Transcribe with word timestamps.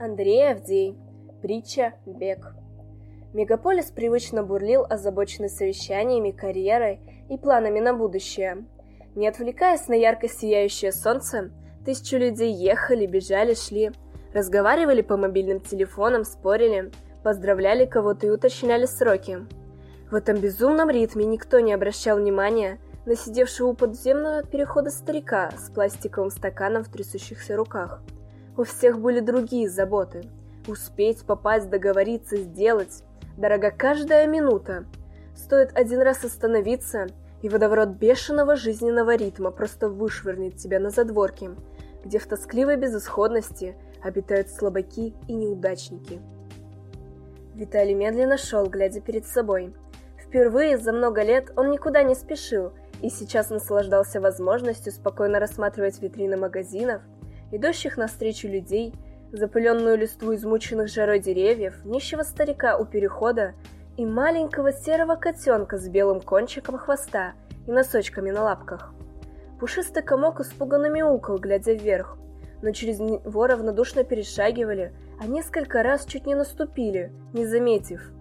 Андрей 0.00 0.52
Авдей. 0.52 0.96
Притча 1.42 1.94
«Бег». 2.06 2.54
Мегаполис 3.34 3.86
привычно 3.86 4.44
бурлил, 4.44 4.86
озабоченный 4.88 5.48
совещаниями, 5.48 6.30
карьерой 6.30 7.00
и 7.28 7.36
планами 7.36 7.80
на 7.80 7.94
будущее. 7.94 8.64
Не 9.16 9.26
отвлекаясь 9.26 9.88
на 9.88 9.94
ярко 9.94 10.28
сияющее 10.28 10.92
солнце, 10.92 11.50
тысячи 11.84 12.14
людей 12.14 12.52
ехали, 12.52 13.06
бежали, 13.06 13.54
шли, 13.54 13.90
разговаривали 14.32 15.02
по 15.02 15.16
мобильным 15.16 15.58
телефонам, 15.58 16.24
спорили, 16.24 16.92
поздравляли 17.24 17.84
кого-то 17.84 18.28
и 18.28 18.30
уточняли 18.30 18.86
сроки. 18.86 19.40
В 20.12 20.14
этом 20.14 20.36
безумном 20.36 20.90
ритме 20.90 21.26
никто 21.26 21.58
не 21.58 21.72
обращал 21.72 22.18
внимания 22.18 22.78
на 23.04 23.16
сидевшего 23.16 23.70
у 23.70 23.74
подземного 23.74 24.44
перехода 24.44 24.90
старика 24.90 25.50
с 25.58 25.70
пластиковым 25.70 26.30
стаканом 26.30 26.84
в 26.84 26.88
трясущихся 26.88 27.56
руках– 27.56 28.00
у 28.58 28.64
всех 28.64 28.98
были 28.98 29.20
другие 29.20 29.70
заботы. 29.70 30.24
Успеть, 30.66 31.24
попасть, 31.24 31.70
договориться, 31.70 32.36
сделать. 32.36 33.04
Дорога 33.36 33.70
каждая 33.70 34.26
минута. 34.26 34.84
Стоит 35.34 35.70
один 35.74 36.00
раз 36.02 36.24
остановиться, 36.24 37.06
и 37.40 37.48
водоворот 37.48 37.90
бешеного 37.90 38.56
жизненного 38.56 39.14
ритма 39.14 39.52
просто 39.52 39.88
вышвырнет 39.88 40.56
тебя 40.56 40.80
на 40.80 40.90
задворки, 40.90 41.50
где 42.04 42.18
в 42.18 42.26
тоскливой 42.26 42.76
безысходности 42.76 43.76
обитают 44.02 44.50
слабаки 44.50 45.14
и 45.28 45.34
неудачники. 45.34 46.20
Виталий 47.54 47.94
медленно 47.94 48.38
шел, 48.38 48.66
глядя 48.66 49.00
перед 49.00 49.24
собой. 49.24 49.72
Впервые 50.20 50.78
за 50.78 50.92
много 50.92 51.22
лет 51.22 51.52
он 51.56 51.70
никуда 51.70 52.02
не 52.02 52.16
спешил 52.16 52.72
и 53.02 53.08
сейчас 53.08 53.50
наслаждался 53.50 54.20
возможностью 54.20 54.92
спокойно 54.92 55.38
рассматривать 55.38 56.02
витрины 56.02 56.36
магазинов– 56.36 57.02
идущих 57.50 57.96
навстречу 57.96 58.48
людей, 58.48 58.94
запыленную 59.32 59.96
листву 59.98 60.34
измученных 60.34 60.88
жарой 60.88 61.20
деревьев, 61.20 61.84
нищего 61.84 62.22
старика 62.22 62.78
у 62.78 62.84
перехода 62.84 63.54
и 63.96 64.06
маленького 64.06 64.72
серого 64.72 65.16
котенка 65.16 65.76
с 65.76 65.88
белым 65.88 66.20
кончиком 66.20 66.78
хвоста 66.78 67.32
и 67.66 67.70
носочками 67.70 68.30
на 68.30 68.42
лапках. 68.42 68.92
Пушистый 69.60 70.02
комок 70.02 70.40
испуганно 70.40 70.88
мяукал, 70.88 71.38
глядя 71.38 71.72
вверх, 71.72 72.16
но 72.62 72.70
через 72.70 73.00
него 73.00 73.46
равнодушно 73.46 74.04
перешагивали, 74.04 74.92
а 75.20 75.26
несколько 75.26 75.82
раз 75.82 76.04
чуть 76.06 76.26
не 76.26 76.34
наступили, 76.34 77.12
не 77.32 77.44
заметив. 77.44 78.12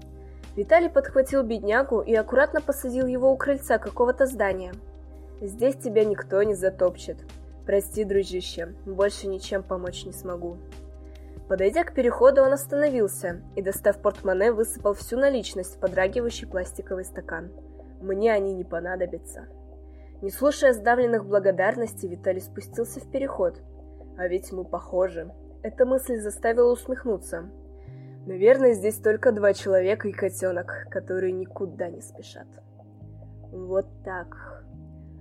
Виталий 0.56 0.90
подхватил 0.90 1.44
беднягу 1.44 2.02
и 2.02 2.16
аккуратно 2.16 2.62
посадил 2.62 3.06
его 3.06 3.32
у 3.32 3.38
крыльца 3.38 3.78
какого-то 3.78 4.26
здания. 4.26 4.74
«Здесь 5.40 5.76
тебя 5.76 6.04
никто 6.04 6.42
не 6.42 6.56
затопчет», 6.56 7.18
«Прости, 7.68 8.06
дружище, 8.06 8.74
больше 8.86 9.28
ничем 9.28 9.62
помочь 9.62 10.06
не 10.06 10.14
смогу». 10.14 10.58
Подойдя 11.50 11.84
к 11.84 11.94
переходу, 11.94 12.42
он 12.42 12.54
остановился 12.54 13.42
и, 13.58 13.62
достав 13.62 14.02
портмоне, 14.02 14.54
высыпал 14.54 14.94
всю 14.94 15.18
наличность 15.18 15.76
в 15.76 15.80
подрагивающий 15.80 16.48
пластиковый 16.48 17.04
стакан. 17.04 17.52
«Мне 18.02 18.32
они 18.32 18.54
не 18.54 18.64
понадобятся». 18.64 19.48
Не 20.22 20.32
слушая 20.32 20.72
сдавленных 20.72 21.26
благодарностей, 21.26 22.08
Виталий 22.08 22.40
спустился 22.40 23.02
в 23.02 23.12
переход. 23.12 23.62
«А 24.18 24.30
ведь 24.30 24.54
мы 24.54 24.64
похожи». 24.64 25.30
Эта 25.62 25.86
мысль 25.86 26.22
заставила 26.22 26.72
усмехнуться. 26.72 27.50
Наверное, 28.28 28.72
здесь 28.72 28.96
только 28.96 29.34
два 29.34 29.54
человека 29.54 30.08
и 30.08 30.14
котенок, 30.14 30.88
которые 30.90 31.34
никуда 31.34 31.90
не 31.90 32.02
спешат. 32.02 32.48
Вот 33.52 33.88
так. 34.06 34.57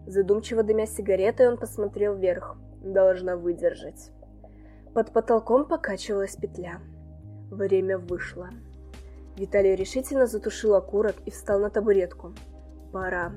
Задумчиво 0.07 0.63
дымя 0.63 0.87
сигаретой, 0.87 1.49
он 1.49 1.57
посмотрел 1.57 2.15
вверх. 2.15 2.57
Должна 2.81 3.37
выдержать. 3.37 4.13
Под 4.95 5.13
потолком 5.13 5.67
покачивалась 5.67 6.37
петля. 6.37 6.81
Время 7.51 7.99
вышло. 7.99 8.51
Виталий 9.37 9.75
решительно 9.75 10.27
затушил 10.27 10.75
окурок 10.75 11.17
и 11.27 11.31
встал 11.31 11.59
на 11.59 11.71
табуретку. 11.71 12.33
«Пора». 12.93 13.33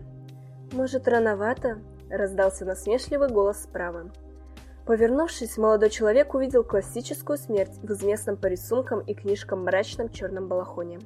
«Может, 0.71 1.07
рановато?»– 1.07 1.79
раздался 2.09 2.65
насмешливый 2.65 3.29
голос 3.29 3.63
справа. 3.63 4.11
Повернувшись, 4.85 5.57
молодой 5.57 5.89
человек 5.89 6.35
увидел 6.35 6.63
классическую 6.63 7.37
смерть 7.37 7.79
в 7.81 7.91
известном 7.91 8.37
по 8.37 8.45
рисункам 8.45 8.99
и 9.01 9.15
книжкам 9.15 9.63
мрачном 9.63 10.09
черном 10.09 10.47
балахоне. 10.47 10.99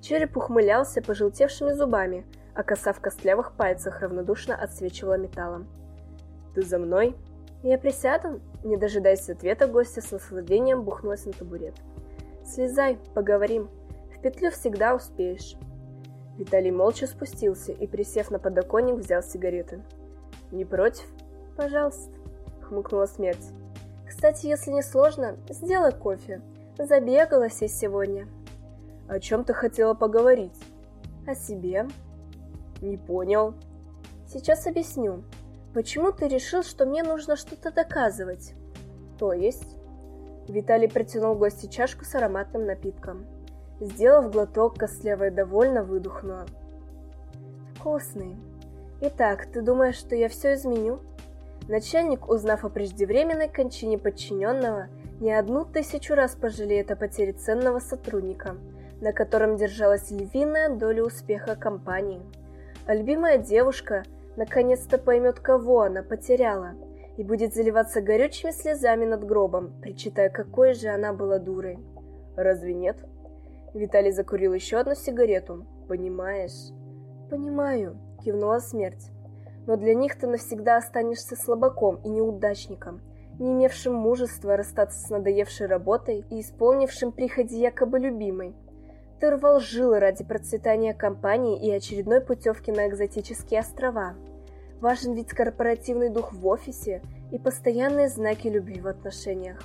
Череп 0.00 0.36
ухмылялся 0.36 1.02
пожелтевшими 1.02 1.72
зубами– 1.72 2.24
а 2.54 2.62
коса 2.62 2.92
в 2.92 3.00
костлявых 3.00 3.52
пальцах 3.52 4.00
равнодушно 4.00 4.54
отсвечивала 4.54 5.16
металлом. 5.16 5.66
«Ты 6.54 6.62
за 6.62 6.78
мной?» 6.78 7.16
«Я 7.62 7.78
присяду?» 7.78 8.40
Не 8.64 8.76
дожидаясь 8.76 9.28
ответа, 9.28 9.66
гостя 9.66 10.00
с 10.00 10.10
наслаждением 10.10 10.82
бухнулась 10.82 11.24
на 11.26 11.32
табурет. 11.32 11.74
«Слезай, 12.44 12.98
поговорим. 13.14 13.68
В 14.16 14.20
петлю 14.20 14.50
всегда 14.50 14.94
успеешь». 14.94 15.56
Виталий 16.36 16.70
молча 16.70 17.06
спустился 17.06 17.72
и, 17.72 17.86
присев 17.86 18.30
на 18.30 18.38
подоконник, 18.38 18.96
взял 18.96 19.22
сигареты. 19.22 19.82
«Не 20.50 20.64
против?» 20.64 21.06
«Пожалуйста»,— 21.56 22.10
хмыкнула 22.62 23.06
смерть. 23.06 23.44
«Кстати, 24.08 24.46
если 24.46 24.70
не 24.70 24.82
сложно, 24.82 25.36
сделай 25.48 25.92
кофе. 25.92 26.40
Забегалась 26.78 27.62
я 27.62 27.68
сегодня». 27.68 28.26
«О 29.08 29.20
чем 29.20 29.44
ты 29.44 29.52
хотела 29.54 29.94
поговорить?» 29.94 30.58
«О 31.26 31.34
себе», 31.34 31.86
не 32.82 32.96
понял. 32.96 33.54
Сейчас 34.26 34.66
объясню. 34.66 35.24
Почему 35.74 36.12
ты 36.12 36.28
решил, 36.28 36.62
что 36.62 36.84
мне 36.84 37.02
нужно 37.02 37.36
что-то 37.36 37.70
доказывать? 37.70 38.54
То 39.18 39.32
есть? 39.32 39.76
Виталий 40.48 40.88
протянул 40.88 41.34
гости 41.34 41.66
чашку 41.66 42.04
с 42.04 42.14
ароматным 42.14 42.66
напитком. 42.66 43.24
Сделав 43.80 44.30
глоток, 44.30 44.76
Костлявая 44.78 45.30
довольно 45.30 45.82
выдохнула. 45.82 46.46
Вкусный. 47.76 48.36
Итак, 49.00 49.46
ты 49.52 49.62
думаешь, 49.62 49.96
что 49.96 50.14
я 50.14 50.28
все 50.28 50.54
изменю? 50.54 51.00
Начальник, 51.68 52.28
узнав 52.28 52.64
о 52.64 52.68
преждевременной 52.68 53.48
кончине 53.48 53.98
подчиненного, 53.98 54.88
не 55.20 55.32
одну 55.32 55.64
тысячу 55.64 56.14
раз 56.14 56.34
пожалеет 56.34 56.90
о 56.90 56.96
потере 56.96 57.32
ценного 57.32 57.78
сотрудника, 57.78 58.56
на 59.00 59.12
котором 59.12 59.56
держалась 59.56 60.10
львиная 60.10 60.76
доля 60.76 61.04
успеха 61.04 61.54
компании 61.54 62.20
а 62.86 62.94
любимая 62.94 63.38
девушка 63.38 64.04
наконец-то 64.36 64.98
поймет, 64.98 65.40
кого 65.40 65.82
она 65.82 66.02
потеряла, 66.02 66.74
и 67.16 67.22
будет 67.22 67.54
заливаться 67.54 68.00
горючими 68.00 68.50
слезами 68.50 69.04
над 69.04 69.24
гробом, 69.24 69.74
причитая, 69.80 70.30
какой 70.30 70.74
же 70.74 70.88
она 70.88 71.12
была 71.12 71.38
дурой. 71.38 71.78
Разве 72.36 72.74
нет? 72.74 72.96
Виталий 73.74 74.12
закурил 74.12 74.54
еще 74.54 74.78
одну 74.78 74.94
сигарету. 74.94 75.66
Понимаешь? 75.88 76.72
Понимаю, 77.30 77.98
кивнула 78.24 78.58
смерть. 78.58 79.10
Но 79.66 79.76
для 79.76 79.94
них 79.94 80.18
ты 80.18 80.26
навсегда 80.26 80.76
останешься 80.76 81.36
слабаком 81.36 81.96
и 82.04 82.08
неудачником, 82.08 83.00
не 83.38 83.52
имевшим 83.52 83.94
мужества 83.94 84.56
расстаться 84.56 84.98
с 84.98 85.10
надоевшей 85.10 85.66
работой 85.66 86.24
и 86.30 86.40
исполнившим 86.40 87.12
приходи 87.12 87.58
якобы 87.58 87.98
любимой. 87.98 88.54
Ты 89.22 89.30
рвал 89.30 89.60
жилы 89.60 90.00
ради 90.00 90.24
процветания 90.24 90.94
компании 90.94 91.56
и 91.56 91.70
очередной 91.70 92.20
путевки 92.20 92.72
на 92.72 92.88
экзотические 92.88 93.60
острова. 93.60 94.14
Важен 94.80 95.14
ведь 95.14 95.28
корпоративный 95.28 96.08
дух 96.08 96.32
в 96.32 96.44
офисе 96.48 97.02
и 97.30 97.38
постоянные 97.38 98.08
знаки 98.08 98.48
любви 98.48 98.80
в 98.80 98.88
отношениях. 98.88 99.62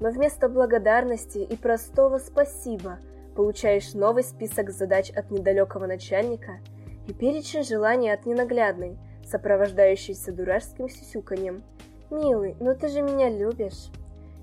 Но 0.00 0.10
вместо 0.10 0.48
благодарности 0.48 1.38
и 1.38 1.54
простого 1.54 2.18
«спасибо» 2.18 2.98
получаешь 3.36 3.94
новый 3.94 4.24
список 4.24 4.70
задач 4.70 5.10
от 5.10 5.30
недалекого 5.30 5.86
начальника 5.86 6.58
и 7.06 7.12
перечень 7.12 7.62
желаний 7.62 8.10
от 8.10 8.26
ненаглядной, 8.26 8.98
сопровождающийся 9.24 10.32
дурашским 10.32 10.88
сюсюканьем. 10.88 11.62
«Милый, 12.10 12.56
ну 12.58 12.74
ты 12.74 12.88
же 12.88 13.02
меня 13.02 13.30
любишь!» 13.30 13.92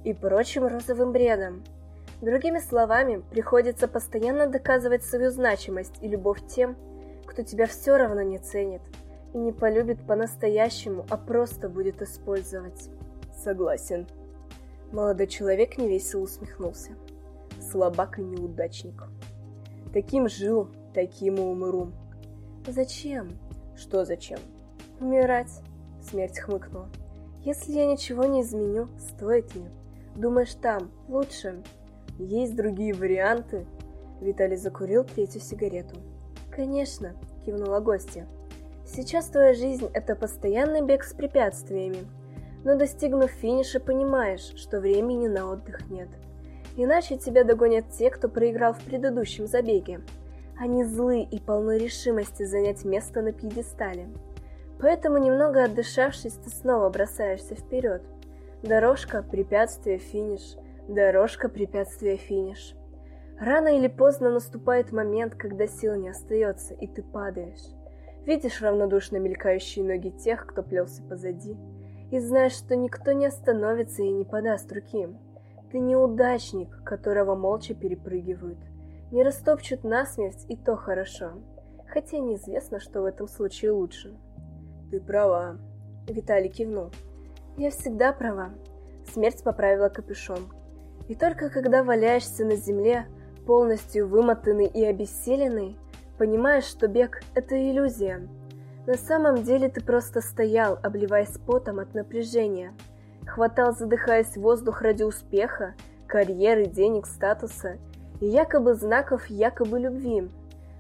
и 0.06 0.14
прочим 0.14 0.66
розовым 0.66 1.12
бредом. 1.12 1.62
Другими 2.22 2.60
словами, 2.60 3.24
приходится 3.30 3.88
постоянно 3.88 4.48
доказывать 4.48 5.04
свою 5.04 5.32
значимость 5.32 5.96
и 6.02 6.08
любовь 6.08 6.46
тем, 6.48 6.76
кто 7.26 7.44
тебя 7.44 7.68
все 7.68 7.98
равно 7.98 8.22
не 8.22 8.38
ценит 8.38 8.82
и 9.34 9.38
не 9.38 9.52
полюбит 9.52 10.06
по-настоящему, 10.08 11.06
а 11.10 11.18
просто 11.18 11.68
будет 11.68 12.02
использовать. 12.02 12.90
Согласен. 13.44 14.08
Молодой 14.92 15.28
человек 15.28 15.78
невесело 15.78 16.22
усмехнулся. 16.22 16.92
Слабак 17.60 18.18
и 18.18 18.22
неудачник. 18.22 19.04
Таким 19.92 20.30
жил, 20.30 20.70
таким 20.94 21.36
и 21.36 21.42
умру. 21.42 21.92
Зачем? 22.66 23.38
Что 23.76 24.06
зачем? 24.06 24.40
Умирать. 25.02 25.52
Смерть 26.02 26.40
хмыкнула. 26.40 26.88
Если 27.44 27.74
я 27.74 27.86
ничего 27.86 28.26
не 28.26 28.42
изменю, 28.42 28.88
стоит 28.98 29.54
ли? 29.54 29.66
Думаешь, 30.16 30.56
там, 30.56 30.92
лучше, 31.10 31.62
есть 32.18 32.56
другие 32.56 32.94
варианты?» 32.94 33.66
Виталий 34.22 34.58
закурил 34.58 35.04
третью 35.04 35.42
сигарету. 35.42 35.96
«Конечно»,– 36.50 37.14
кивнула 37.46 37.80
гостья. 37.80 38.28
«Сейчас 38.86 39.28
твоя 39.28 39.54
жизнь– 39.54 39.90
это 39.94 40.16
постоянный 40.16 40.82
бег 40.82 41.04
с 41.04 41.14
препятствиями. 41.14 42.08
Но 42.64 42.76
достигнув 42.76 43.30
финиша, 43.30 43.80
понимаешь, 43.80 44.54
что 44.56 44.80
времени 44.80 45.28
на 45.28 45.52
отдых 45.52 45.90
нет. 45.90 46.10
Иначе 46.78 47.18
тебя 47.18 47.44
догонят 47.44 47.86
те, 47.92 48.10
кто 48.10 48.28
проиграл 48.28 48.74
в 48.74 48.82
предыдущем 48.82 49.48
забеге. 49.48 50.02
Они 50.58 50.84
злы 50.84 51.22
и 51.22 51.40
полны 51.40 51.78
решимости 51.78 52.44
занять 52.44 52.86
место 52.86 53.22
на 53.22 53.34
пьедестале. 53.34 54.08
Поэтому, 54.80 55.18
немного 55.18 55.64
отдышавшись, 55.64 56.34
ты 56.34 56.50
снова 56.50 56.90
бросаешься 56.90 57.56
вперед. 57.56 58.02
Дорожка, 58.62 59.24
препятствие, 59.24 60.00
финиш. 60.00 60.58
Дорожка, 60.88 61.50
препятствие, 61.50 62.18
финиш. 62.18 62.76
Рано 63.40 63.76
или 63.76 63.88
поздно 63.88 64.30
наступает 64.30 64.92
момент, 64.92 65.36
когда 65.36 65.68
сил 65.68 65.96
не 65.96 66.10
остается, 66.10 66.74
и 66.74 66.88
ты 66.88 67.02
падаешь. 67.02 67.74
Видишь 68.26 68.62
равнодушно 68.62 69.18
мелькающие 69.18 69.84
ноги 69.84 70.12
тех, 70.12 70.46
кто 70.46 70.64
плелся 70.64 71.04
позади, 71.04 71.58
и 72.12 72.20
знаешь, 72.20 72.54
что 72.54 72.76
никто 72.76 73.12
не 73.12 73.26
остановится 73.26 74.04
и 74.04 74.12
не 74.12 74.26
подаст 74.26 74.72
руки. 74.72 75.08
Ты 75.72 75.80
неудачник, 75.80 76.84
которого 76.84 77.36
молча 77.36 77.74
перепрыгивают. 77.74 78.60
Не 79.12 79.24
растопчут 79.24 79.84
насмерть, 79.84 80.46
и 80.48 80.56
то 80.56 80.76
хорошо. 80.76 81.32
Хотя 81.88 82.20
неизвестно, 82.20 82.80
что 82.80 83.02
в 83.02 83.06
этом 83.06 83.28
случае 83.28 83.72
лучше. 83.72 84.16
Ты 84.92 85.02
права. 85.02 85.58
Виталий 86.08 86.50
кивнул. 86.50 86.92
Я 87.58 87.72
всегда 87.72 88.14
права. 88.14 88.54
Смерть 89.12 89.44
поправила 89.44 89.90
капюшон. 89.90 90.40
И 91.08 91.16
только 91.16 91.50
когда 91.50 91.84
валяешься 91.84 92.46
на 92.46 92.56
земле, 92.56 93.08
полностью 93.46 94.08
вымотанный 94.08 94.68
и 94.68 94.84
обессиленный, 94.84 95.78
понимаешь, 96.18 96.66
что 96.66 96.88
бег— 96.88 97.22
это 97.36 97.56
иллюзия. 97.56 98.28
На 98.88 98.96
самом 98.96 99.44
деле 99.44 99.70
ты 99.70 99.82
просто 99.82 100.22
стоял, 100.22 100.80
обливаясь 100.82 101.38
потом 101.46 101.80
от 101.80 101.94
напряжения. 101.94 102.74
Хватал, 103.26 103.76
задыхаясь 103.76 104.38
воздух 104.38 104.82
ради 104.82 105.04
успеха, 105.04 105.74
карьеры, 106.08 106.66
денег, 106.68 107.08
статуса 107.08 107.78
и 108.20 108.28
якобы 108.28 108.76
знаков 108.76 109.28
якобы 109.28 109.80
любви. 109.80 110.30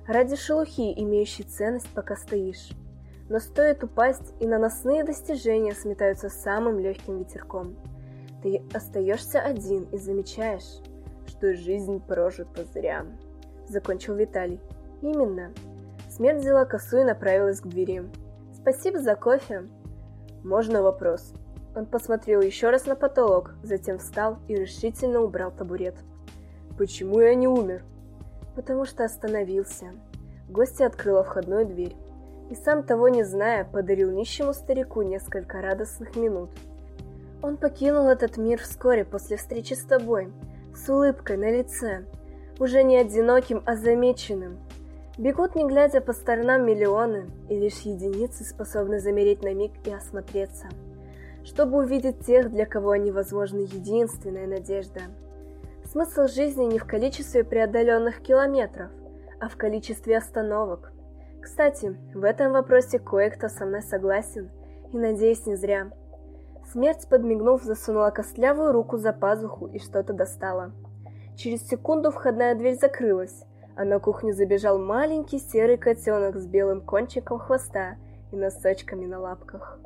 Ради 0.07 0.35
шелухи, 0.35 0.93
имеющей 1.01 1.43
ценность, 1.43 1.89
пока 1.89 2.15
стоишь. 2.15 2.69
Но 3.27 3.39
стоит 3.39 3.83
упасть, 3.83 4.33
и 4.39 4.45
наносные 4.45 5.03
достижения 5.03 5.73
сметаются 5.73 6.29
самым 6.29 6.79
легким 6.79 7.17
ветерком. 7.17 7.75
Ты 8.45 8.61
остаешься 8.75 9.41
один 9.41 9.85
и 9.85 9.97
замечаешь, 9.97 10.79
что 11.25 11.55
жизнь 11.55 11.99
прожита 11.99 12.63
зря. 12.65 13.03
Закончил 13.67 14.13
Виталий. 14.13 14.61
Именно. 15.01 15.51
Смерть 16.11 16.41
взяла 16.41 16.63
косу 16.65 16.99
и 16.99 17.03
направилась 17.03 17.59
к 17.59 17.65
двери. 17.65 18.03
Спасибо 18.53 18.99
за 18.99 19.15
кофе. 19.15 19.63
Можно 20.43 20.83
вопрос? 20.83 21.33
Он 21.75 21.87
посмотрел 21.87 22.39
еще 22.41 22.69
раз 22.69 22.85
на 22.85 22.95
потолок, 22.95 23.55
затем 23.63 23.97
встал 23.97 24.37
и 24.47 24.53
решительно 24.53 25.21
убрал 25.21 25.49
табурет. 25.49 25.95
Почему 26.77 27.21
я 27.21 27.33
не 27.33 27.47
умер? 27.47 27.83
Потому 28.55 28.85
что 28.85 29.05
остановился. 29.05 29.87
Гостья 30.49 30.85
открыла 30.85 31.23
входную 31.23 31.65
дверь. 31.65 31.95
И 32.51 32.55
сам 32.55 32.83
того 32.83 33.09
не 33.09 33.23
зная, 33.23 33.65
подарил 33.65 34.11
нищему 34.11 34.53
старику 34.53 35.01
несколько 35.01 35.63
радостных 35.63 36.15
минут. 36.15 36.51
Он 37.45 37.57
покинул 37.57 38.07
этот 38.07 38.37
мир 38.37 38.59
вскоре 38.59 39.05
после 39.05 39.37
встречи 39.37 39.75
с 39.75 39.83
тобой, 39.83 40.33
с 40.73 40.89
улыбкой 40.89 41.37
на 41.37 41.51
лице, 41.51 42.05
уже 42.59 42.81
не 42.81 42.97
одиноким, 42.97 43.61
а 43.67 43.75
замеченным. 43.75 44.57
Бегут, 45.19 45.53
не 45.53 45.63
глядя 45.63 46.01
по 46.01 46.11
сторонам, 46.11 46.65
миллионы, 46.65 47.29
и 47.47 47.59
лишь 47.59 47.81
единицы 47.81 48.43
способны 48.43 48.99
замереть 48.99 49.43
на 49.43 49.53
миг 49.53 49.73
и 49.85 49.91
осмотреться, 49.91 50.69
чтобы 51.43 51.77
увидеть 51.77 52.25
тех, 52.25 52.49
для 52.49 52.65
кого 52.65 52.89
они, 52.89 53.11
возможно, 53.11 53.59
единственная 53.59 54.47
надежда. 54.47 55.01
Смысл 55.91 56.25
жизни 56.25 56.63
не 56.63 56.79
в 56.79 56.85
количестве 56.85 57.43
преодоленных 57.43 58.21
километров, 58.21 58.89
а 59.39 59.49
в 59.49 59.55
количестве 59.55 60.17
остановок. 60.17 60.91
Кстати, 61.43 61.95
в 62.15 62.23
этом 62.23 62.53
вопросе 62.53 62.97
кое-кто 62.97 63.49
со 63.49 63.67
мной 63.67 63.83
согласен, 63.83 64.49
и, 64.91 64.97
надеюсь, 64.97 65.45
не 65.45 65.55
зря. 65.55 65.91
Смерть, 66.75 67.07
подмигнув, 67.07 67.63
засунула 67.63 68.09
костлявую 68.09 68.73
руку 68.73 68.97
за 68.97 69.13
пазуху 69.13 69.67
и 69.67 69.79
что-то 69.79 70.11
достала. 70.11 70.73
Через 71.37 71.65
секунду 71.65 72.11
входная 72.11 72.53
дверь 72.53 72.77
закрылась, 72.77 73.45
а 73.77 73.85
на 73.85 73.97
кухню 73.99 74.33
забежал 74.33 74.77
маленький 74.77 75.39
серый 75.39 75.77
котенок 75.77 76.35
с 76.35 76.45
белым 76.45 76.81
кончиком 76.81 77.39
хвоста 77.39 77.95
и 78.33 78.35
носочками 78.35 79.05
на 79.05 79.21
лапках. 79.21 79.79